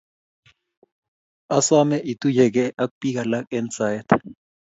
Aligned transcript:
Asome 1.57 1.97
ituyiegei 2.13 2.71
ak 2.83 2.89
biik 2.99 3.17
alak 3.23 3.45
eng' 3.57 3.73
saet 3.77 4.07